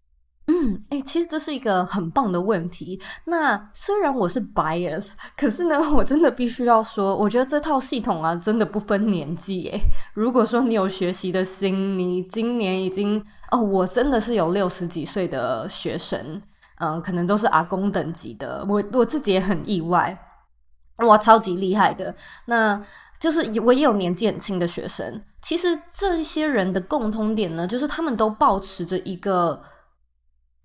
[0.48, 3.02] 嗯，哎、其实这是一个很棒的问题。
[3.26, 9.68] 那虽然我是 bias，可是呢，我真的必须要说，我觉得这套系统啊，真的不分年纪。
[9.70, 9.80] 哎，
[10.14, 16.40] 如果说你有学习的心，你今年已经哦，我真的是有六十几岁的学生，
[16.80, 18.64] 嗯，可能都是阿公等级的。
[18.70, 20.16] 我我自己也很意外，
[20.98, 22.16] 哇，超级厉害的。
[22.46, 22.80] 那
[23.20, 25.24] 就是我也有年纪很轻的学生。
[25.42, 29.62] 其实这些人的共通点呢，就是他们都抱持着一个。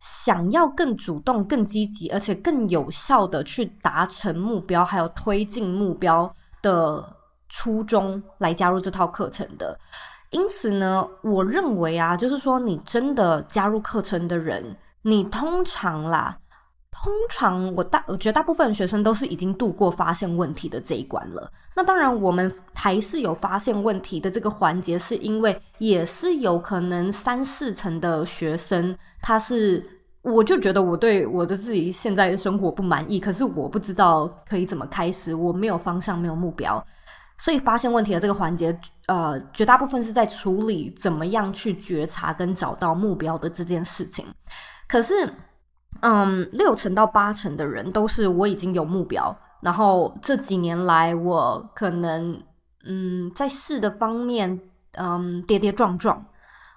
[0.02, 7.16] 想要更主动、更积极，而且更有效的去达成目标，还有推进目标的
[7.50, 9.78] 初衷来加入这套课程的。
[10.30, 16.38] 因此呢，我认为啊，就是说你真的加入课程的人，你通常啦。
[17.02, 21.50] 通常我大我觉得大部分学生都是已经度过发现问题的这一关了。
[21.74, 29.82] 那当然，我们还是有发现问题的这个环节，是因为也是有可能三四成的学生，他是
[30.20, 36.84] 我就觉得我对我的自己现在的生活不满意，可是我不知道可以怎么开始，我没有方向，没有目标，
[37.38, 44.26] 所以发现问题的这个环节，呃，绝大部分是在处理怎么样去觉察跟找到目标的这件事情，
[44.86, 45.32] 可是。
[46.02, 52.40] 嗯，六成到八成的人都是我已经有目标，然后这几年来我可能
[52.86, 54.60] 嗯在试的方面
[54.98, 56.24] 嗯跌跌撞撞，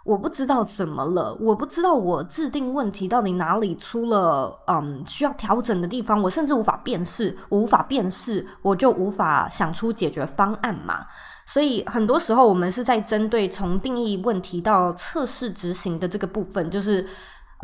[0.03, 11.05] 我不知道怎么了，我不知道我制定问题到底哪里出了嗯需要调整的地方，我甚至无法辨识，我无法辨识，我就无法想出解决方案嘛。
[11.45, 17.05] 所以很多时候我们是在针对从定义问题到测试执行的这个部分，就是。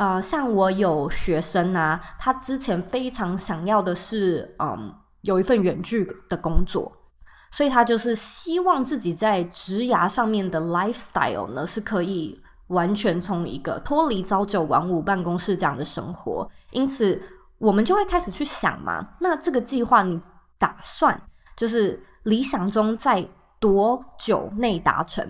[0.00, 6.90] 呃，像我有学生啊，他之前非常想要的是，嗯，有一份远距的工作，
[7.50, 16.48] 所以他就是希望自己在职涯上面的 lifestyle 呢，是可以完全从一个脱离朝九晚五办公室这样的生活。
[16.70, 17.20] 因此，
[17.58, 20.18] 我们就会开始去想嘛，那这个计划你
[20.58, 21.20] 打算
[21.54, 25.28] 就是理想中在多久内达成？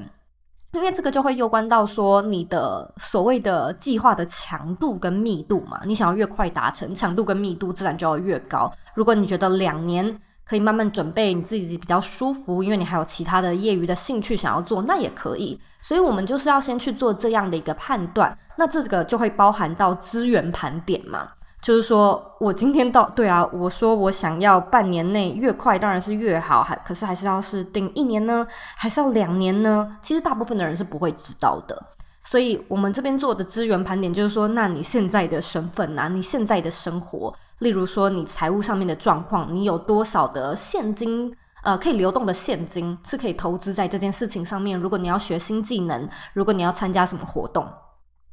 [0.73, 8.73] 因为这个就会攸关到说你的所谓的计划的强度跟密度嘛，你想要越快达成，强度跟密度自然就要越高。
[8.95, 15.59] 如果你觉得两年可以慢慢准备，你自己比较舒服，因为你还有其他的业余的兴趣想要做，那也可以。
[15.81, 21.31] 所以我们就是要先去做这样的一个判断，那这个就会包含到资源盘点嘛。
[21.63, 28.47] 就是说，我今天到对啊，我说我想要半年内越快当然是越好，还可是还是要是定一年呢，
[28.77, 29.97] 还是要两年呢？
[30.01, 31.83] 其实大部分的人是不会知道的。
[32.23, 44.79] 所以我们这边做的资源盘点，就是说，那你现在的身份啊，你现在的生活，例如说你财务上面的状况，你有多少的现金，呃，可以流动的现金是可以投资在这件事情上面。
[44.79, 47.67] 如果你要学新技能，如果你要参加什么活动，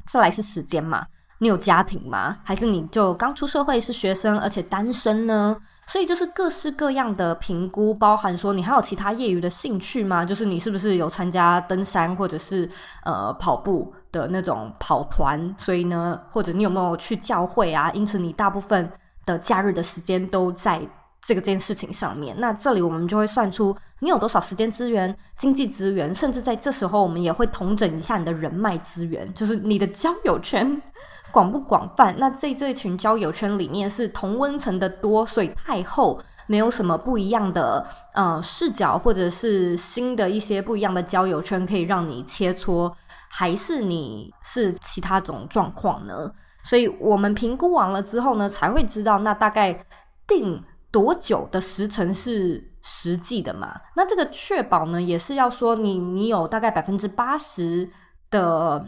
[0.06, 1.06] 再来是时间嘛。
[1.39, 2.38] 你有家庭吗？
[2.43, 5.56] 还是你就刚出社会是学生，而且单身呢？
[5.86, 10.26] 所以就是各式各样的评估，包含说你还有其他业余的兴趣吗？
[10.26, 12.69] 就是你是不是有参加登山或者是
[13.04, 15.56] 呃跑步的那种跑团？
[15.58, 17.89] 所以呢，或者你有没有去教会啊？
[17.91, 18.91] 因此你大部分
[19.26, 20.82] 的假日的时间都在。
[21.19, 30.82] 这个件事情上面，那这里我们就会算出你有多少时间资源、经济资源，甚至在这时候我们也会统整一下你的人脉资源，就是你的交友圈
[31.32, 32.16] 广不广泛。
[32.18, 42.94] 那在这群交友圈里面是同温层的多，所以太厚，没有什么不一样的呃视角，或者是新的一些不一样的交友圈可以让你切磋，
[43.30, 46.32] 还是你是其他种状况呢？
[46.63, 49.86] 所以我们评估完了之后呢，才会知道那大概
[50.28, 50.63] 定。
[50.90, 53.76] 多久的时程是实际的嘛？
[53.98, 57.88] 那这个确保呢，也是要说你你有大概百分之八十
[58.32, 58.84] 的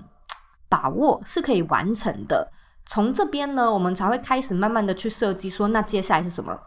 [0.70, 2.50] 把握是可以完成的。
[2.86, 6.58] 从这边呢，我们才会开始慢慢的去设计，说那接下来是什么？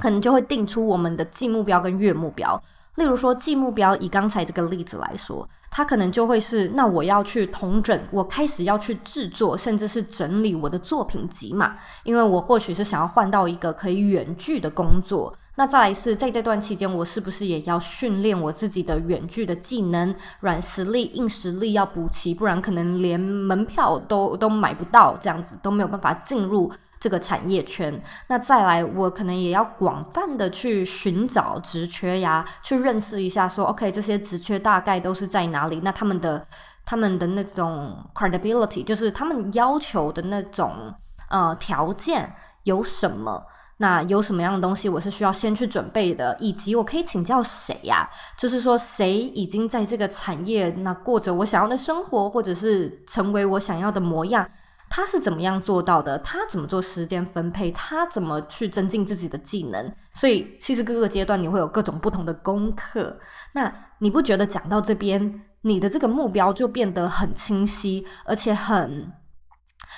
[0.00, 2.60] 可能就会定出我们的季目标跟月目标。
[2.96, 5.48] 例如说季目标，以刚才这个例子来说。
[5.74, 11.74] 它可能就会是，那我要去统整，我开始要去制作，甚至是整理我的作品集嘛，
[12.04, 15.34] 因为我或许是想要换到一个可以远距的工作。
[15.56, 26.72] 那再来是在这段期间，我是不是也要训练我自己的远距的技能，软实力、硬实力要补齐，不然可能连门票都都买不到，这样子都没有办法进入。
[27.02, 35.80] 这个产业圈，那再来，我可能也要广泛的去寻找职缺呀，去认识一下说，OK，这些职缺大概都是在哪里？
[35.82, 36.46] 那他们的
[36.84, 40.94] 他们的那种 credibility，就是他们要求的那种
[41.28, 43.44] 呃条件有什么？
[43.82, 46.36] 那有什么样的东西我是需要先去准备的？
[46.38, 48.08] 以及我可以请教谁呀？
[48.38, 54.48] 就是说，谁已经在这个产业那过着我想要的生活，或者是成为我想要的模样？
[54.88, 56.16] 他是怎么样做到的？
[56.20, 57.72] 他怎么做时间分配？
[57.72, 59.92] 他怎么去增进自己的技能？
[60.14, 63.18] 所以其实各个阶段你会有各种不同的功课。
[63.54, 69.12] 那你不觉得讲到这边，你的这个目标就变得很清晰，而且很，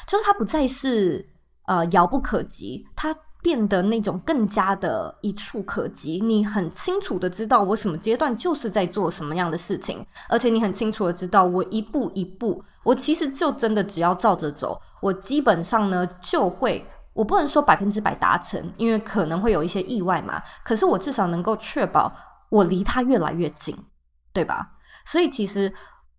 [0.06, 1.28] 就是它不再是
[1.66, 3.14] 呃遥不可及，它
[3.44, 6.18] 变得那种更加的一触可及。
[6.18, 12.64] 你很清楚的知道我什么阶段就是在做什么样的事情，而且你很清楚的知道我一步一步。
[12.82, 16.82] 我其实就真的只要照着走，我基本上呢就会，
[17.12, 20.42] 我不能说百分之百达成，因为可能会有一些意外嘛。
[20.64, 22.10] 可是我至少能够确保
[22.48, 23.76] 我离它越来越近，
[24.32, 24.70] 对吧？
[25.04, 25.70] 所以其实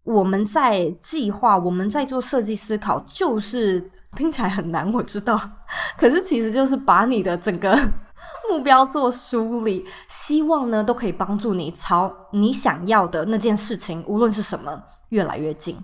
[0.04, 5.40] 我们在计划，我们在做设计思考，就是听起来很难，我知道。
[5.98, 7.76] 可是其实就是把你的整个
[8.50, 15.78] 目标做梳理，希望呢都可以帮助你朝你想要的那件事情，无论是什么，越来越近。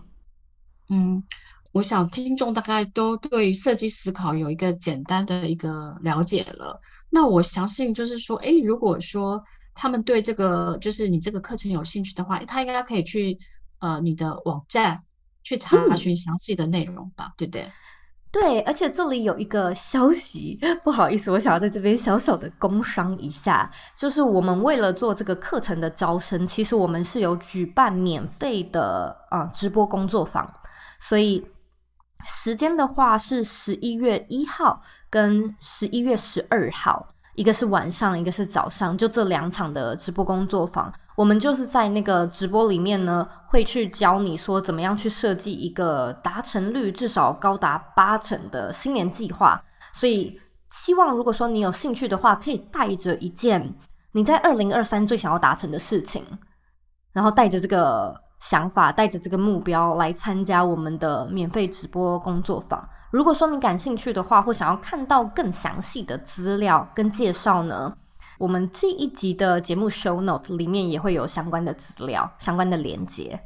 [0.89, 1.23] 嗯，
[1.71, 6.79] 我想听众大概都对设计思考有一个简单的一个了解了。
[7.09, 9.41] 那我相信就是说，诶，如果说
[9.73, 13.37] 他们对这个就是你这个课程有兴趣的话，他应该可以去
[13.79, 15.01] 呃你的网站
[15.43, 17.71] 去查询详细的内容吧，嗯、对不对？
[18.31, 30.49] 对，而且这里有一个消息，不好意思，我想要在这边小小的工商一下，就是我们为了做这个课程的招生，其实我们是有举办免费的啊、直播工作坊，
[30.99, 31.45] 所以
[32.25, 37.09] 时间的话是十一月一号跟十一月十二号。
[37.35, 49.63] 一个是晚上，一个是早上，就这两场的直播工作坊，我们就是在那个直播里面呢，会去教你说怎么样去设计一个达成率至少高达八成的新年计划。
[49.93, 50.39] 所以，
[50.71, 53.75] 希望如果说你有兴趣的话，可以带着一件
[54.13, 56.25] 你在二零二三最想要达成的事情，
[57.13, 58.19] 然后带着这个。
[58.41, 62.89] 想法，带着这个目标来参加我们的免费直播工作坊。
[63.11, 67.95] 如果说你感兴趣的话，或想要看到更详细的资料跟介绍呢，
[68.41, 73.39] 我们这一集的节目 show note 里面也会有相关的资料、相关的连接。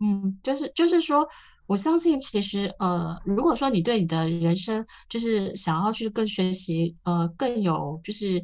[0.00, 1.26] 嗯，就是就是说，
[1.66, 8.42] 我相信其实呃，如果说你对你的人生就是想要去更学习，呃，更有就是。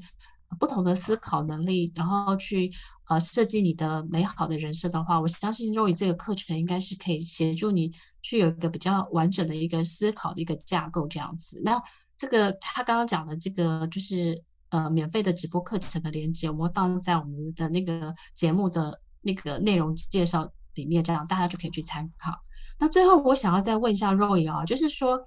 [0.59, 2.69] 不同的思考能力，然后去
[3.09, 7.89] 呃设计你的美好的人生的话，我相信肉语这个课程应该是可以协助你
[8.21, 11.63] 去有一个比较完整的一个思考的一个架构这样子。
[11.65, 11.81] 那
[12.19, 22.33] 这个他刚刚讲的这个就是呃免费的直播课程的链接，我们放在我们的那个节目的那个内容介绍里面，这样大家就可以去参考。
[22.79, 25.21] 那最后我想要再问一下 Roy 啊，就是说，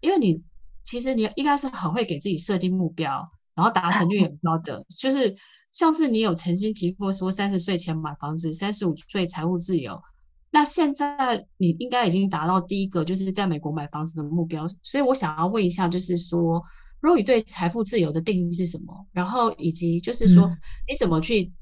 [0.00, 0.42] 因为你
[0.84, 3.28] 其实你应该是很会给自己设定目标。
[3.52, 5.34] 然后达成率很高的， 就是
[5.70, 10.00] 像是你有曾经提过说三十岁前买房子，三十五岁财务自由。
[10.50, 14.66] 那现在你应该已经达到第一个就是在美国买房子的目标。
[14.82, 16.62] 所以我想要问一下，就是说，
[17.00, 19.06] 若雨对财富自由的定义是什么？
[19.12, 20.48] 然后以及就是说，
[20.88, 21.52] 你怎么去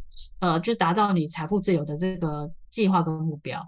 [0.41, 3.61] 呃，就达到你财富自由的这个计划跟目标？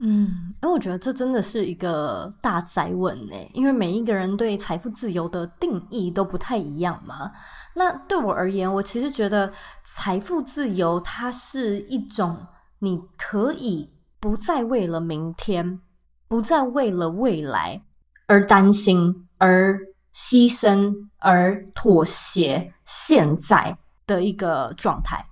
[0.00, 7.30] 嗯，因为我觉得这真的是一个大哉问呢，因为每一个人对财富自由的定义都不太一样嘛。
[7.74, 9.52] 那对我而言，我其实觉得
[9.84, 12.36] 财富自由它是一种
[12.80, 13.88] 你可以
[14.20, 15.80] 不再为了明天，
[16.28, 17.82] 不再为了未来
[18.26, 19.78] 而担心、而
[20.14, 25.26] 牺牲、而妥协现在的一个状态。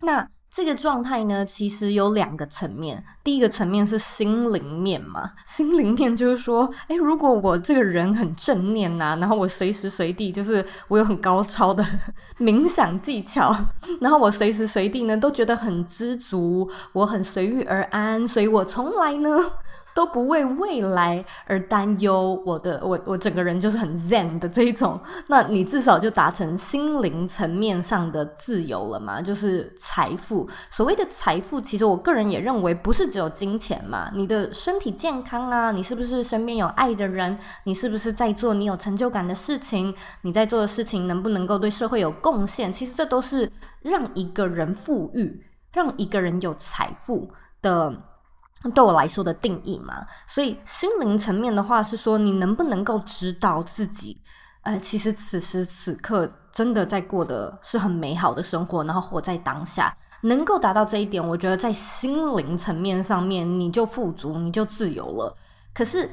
[0.00, 3.04] 那这个状态呢，其实有两个层面。
[3.22, 11.84] 第一个层面是心灵面嘛，心灵面就是说，诶，如果我这个人很正念呐、啊，然后我随时随地就是我有很高超的
[12.38, 13.54] 冥想技巧，
[14.00, 19.28] 然后我随时随地呢都觉得很知足，我很随遇而安，所以我从来呢。
[19.98, 29.20] 都不为未来而担忧，我的我我整个人就是很 zen 的这一种，那你至少就达成心灵层面上的自由了嘛？
[29.20, 39.92] 就是财富，所谓的财富，其实我个人也认为不是只有金钱嘛，你的身体健康啊，你是不是身边有爱的人，你是不是在做你有成就感的事情，
[40.22, 42.72] 你在做的事情能不能够对社会有贡献？
[42.72, 43.50] 其实这都是
[43.82, 47.28] 让一个人富裕，让一个人有财富
[47.60, 48.04] 的。
[48.74, 54.20] 对我来说的定义嘛，所以心灵层面的话是说，你能不能够知道自己，
[54.62, 65.36] 呃，其实此时此刻真的在过的是很美好的生活，然后活在当下，能够达到这一点，我觉得在心灵层面上面你就富足，你就自由了。
[65.72, 66.10] 可是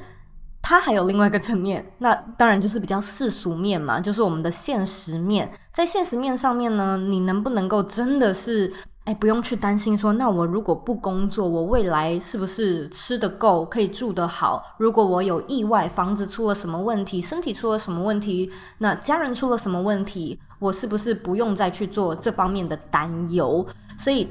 [0.62, 5.52] 它还有另外一个层面，那当然就是比较世俗面嘛，就是我们的现实面。
[5.72, 8.72] 在现实面上面呢，你能不能够真的是？
[9.06, 14.60] 哎，不用去担心说，那我如果不工作，我未来是不是吃得够，可以住得好？
[14.78, 23.64] 如果我有意外，房子出了什么问题，身体出了什么问题，那家人出了什么问题，我是不是不用再去做这方面的担忧？
[23.96, 24.28] 所以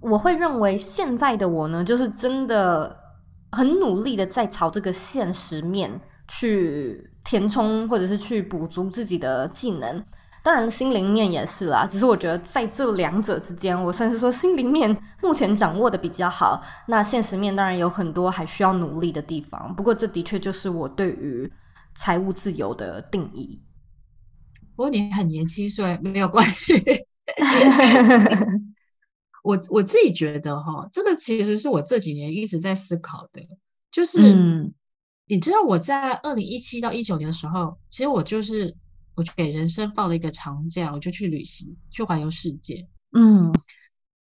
[0.00, 2.96] 我会认为现在的我呢，就是真的
[3.50, 10.04] 很努力的在朝这个现实面去填充，或者是去补足自己的技能。
[10.44, 11.86] 当然，心灵面也是啦。
[11.86, 16.62] 只是我觉得在这两者之间，我算是说心灵面目前掌握的比较好。
[16.86, 19.74] 那现实面当然有很多还需要努力的地方。
[19.74, 21.50] 不过，这的确就是我对于
[21.94, 23.62] 财务自由的定义。
[24.76, 26.74] 不过你很年轻，所以没有关系。
[29.42, 33.40] 我我自己觉得哈，这个其实是我这几年一直在思考的，
[33.90, 34.34] 就是。
[34.34, 34.74] 嗯
[35.26, 38.76] 你知道我在二零一七到一九年的时候，其实我就是
[39.14, 42.86] 我就给人生放了一个长假，我就去旅行，去环游世界。
[43.12, 43.52] 嗯，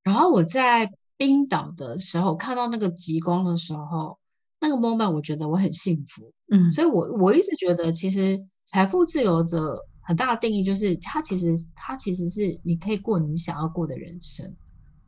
[0.04, 4.18] 然后我在冰岛的时候看到那个极光的时候，
[4.60, 6.34] 那个 moment 我觉得我很幸福。
[6.52, 14.54] 嗯，所以我我一直觉得，其实财富自由的很大的定义就是，它其实它其实是你可以过你想要过的人生，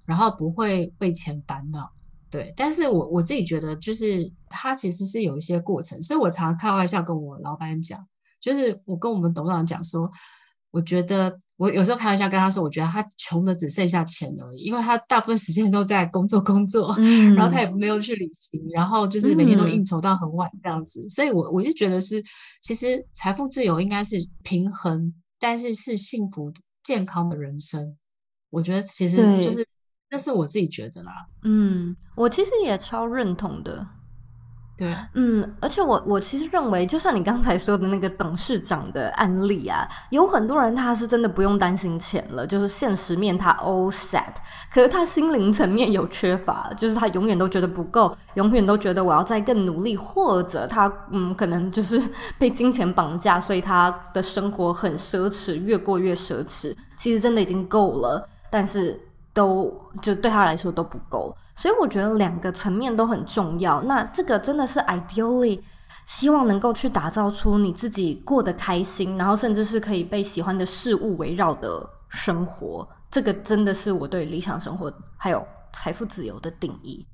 [0.05, 1.91] 然后不会为钱烦恼。
[2.31, 8.05] 对，但是我我自己觉得，就是它其实是有一些过程，所以我常常开玩笑跟我老板讲，
[8.45, 10.07] 就是我跟我们董事长讲说，
[10.69, 22.23] 我觉得我有时候开玩笑跟他说，我觉得他穷的只剩下钱而已，因为他大部分时间都在工作工作，嗯、然后他也没有去旅行，然后就是每天都应酬到很晚这样子，嗯、所以我我就觉得是，
[22.61, 27.97] 其实财富自由应该是平衡，但是是幸福健康的人生，
[28.51, 29.65] 我觉得其实就是。
[30.07, 31.11] 那是我自己觉得啦，
[31.43, 33.85] 嗯，我其实也超认同的，
[34.77, 44.33] 对，嗯，而且我我其实认为，就像你刚才说的那个董事长的案例啊，有很多人他是真的不用担心钱了，就是现实面他 all set，
[44.73, 52.01] 可是他心灵层面有缺乏，就是他永远都觉得不够，永远都觉得我要再更努力，或者他嗯，可能就是
[52.37, 58.99] 被金钱绑架，所以他的生活很奢侈，越过越奢侈，其实真的已经够了，但是。
[59.35, 59.69] 都
[60.01, 63.81] 就对他来说都不够，所以我觉得两个层面都很重要。
[63.83, 65.61] 那这个真的是 ideally
[66.05, 72.87] 希望能够去打造出你自己过得开心，然后甚至是可以被喜欢的事物围绕的生活。
[73.09, 75.41] 这个真的是我对理想生活还有
[75.73, 77.05] 财富自由的定义。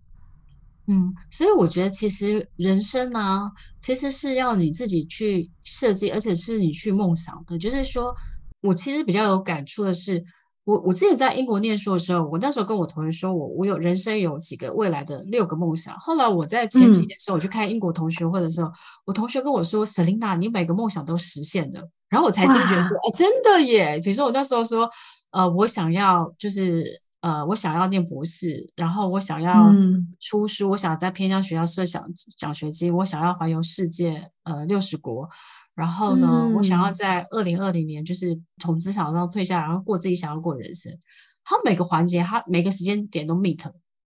[0.87, 7.57] 嗯，所以我觉得其实人生呢、其实是要你自己去设计，而且是你去梦想的。
[7.57, 8.13] 就是说
[8.61, 10.23] 我其实比较有感触的是。
[10.63, 15.97] 我我自己在英国念书的时候，我那时候跟我同学说我我有人生有几个未来的六个梦想。
[15.97, 18.73] 后来我在前几年的时候，我去看英国同学会的时候，嗯、
[19.05, 24.87] 我同学跟我说：“Selina，你每个梦想都实现了。”然后我才惊觉说：“哎，真的耶！”比如说我那时候说
[25.31, 26.85] ：“呃，我想要就是
[27.21, 29.71] 呃，我想要念博士，然后我想要
[30.19, 32.03] 出书，嗯、我想在偏乡学校设奖
[32.37, 35.27] 奖学金，我想要环游世界，呃，六十国。”
[35.73, 40.95] 然后呢，嗯、我想要在二零二零年就是从职场上退下来，然后过自己想要过的人生。
[41.43, 43.59] 他每个环节，他每个时间点都 meet，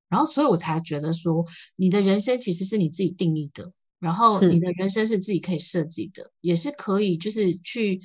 [0.08, 1.44] 然后所以我才觉得说，
[1.76, 8.00] 你的人生其实是你自己定义的，然后你的人生是自己可以设计的，是也是可以就是去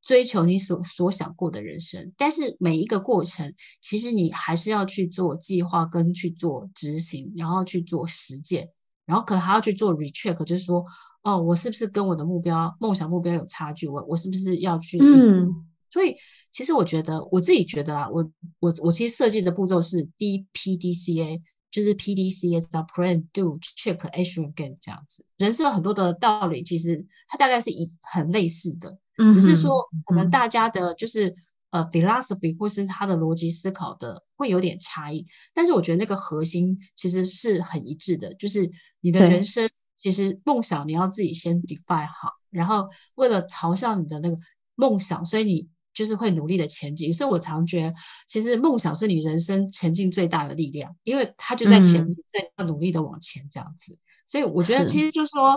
[0.00, 2.12] 追求你所所想过的人生。
[2.16, 3.52] 但是每一个过程，
[3.82, 8.70] 其实你还是要去做计划跟去做执行，然后去做实践，
[9.04, 10.84] 然后可能还要去做 recheck，就是说。
[11.22, 13.86] 哦，我是不是跟我的目标、梦想目标有差距？
[13.86, 14.98] 我我是不是要去？
[15.02, 16.16] 嗯，所以
[16.50, 24.78] 其实我觉得，我自己觉得啊，我我我其实设计的步骤是 D P D C A，就是 P D C A 是 Plan Do Check Action Again
[24.80, 25.22] 这样子。
[25.36, 28.98] 人生有很多的道理，其实它大概是一很类似的，
[29.30, 31.28] 只是说可能大家的就是、
[31.70, 38.70] 嗯、呃 philosophy 或是他的逻辑思考的会有点差异，但是我觉得那个核心其实是很一致的，就是
[39.02, 39.68] 你的人生。
[40.00, 44.38] 其实梦想你要自己先 define 好，然后为了朝向你的那个
[44.74, 47.12] 梦想，所以你就是会努力的前进。
[47.12, 47.94] 所以我常觉得，
[48.26, 53.94] 其实梦想是你人生前进最大的力量，因为它就在前面，所以要努力的往前这样子。
[54.26, 55.54] 所以我觉得，其实就是说，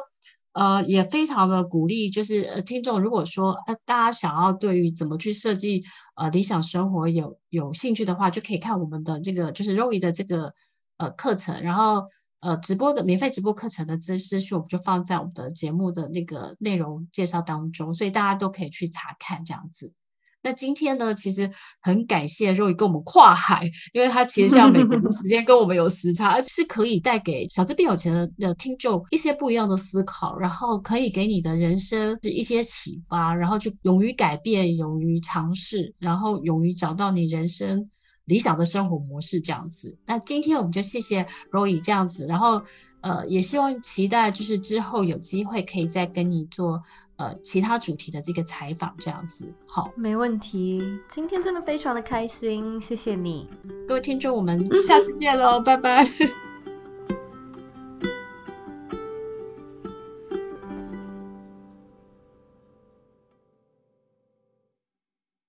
[0.52, 5.82] 呃，也非常的鼓励，就是呃，听众如果说呃，大家想要对于怎么去设计
[6.16, 10.54] 呃理想生活有有兴趣的话，就可以看我们的这个就是 Roy 的这个
[10.98, 12.04] 呃课程，然后。
[12.44, 19.94] 呃，直播的免费直播课程的资资讯，我们就放在我们的节目的那个内容介绍当中，所以大家都可以去查看这样子。
[20.46, 37.90] 那今天呢，其实很感谢 Roy 跟我们跨海，因为他其实像美国的时间跟我们有时差，而且是可以带给小资变有钱的的听众一些不一样的思考，然后可以给你的人生是一些启发，然后去勇于改变，勇于尝试，然后勇于找到你人生。
[38.26, 42.62] 理想的生活模式这样子，那今天我们就谢谢 Roy 这样子，然后
[43.02, 46.82] 呃也希望期待就是之后有机会可以再跟你做
[47.18, 49.54] 呃其他主题的这个采访这样子。
[49.68, 50.82] 好，没问题。
[51.10, 53.50] 今天真的非常的开心，谢谢你，
[53.88, 56.06] 各位听众，我们下次见喽，拜拜。